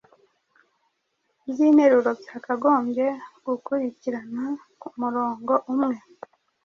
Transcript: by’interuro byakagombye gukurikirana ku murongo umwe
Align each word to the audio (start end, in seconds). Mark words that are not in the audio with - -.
by’interuro 1.49 2.09
byakagombye 2.21 3.05
gukurikirana 3.45 4.43
ku 4.79 4.87
murongo 4.99 5.53
umwe 5.71 5.97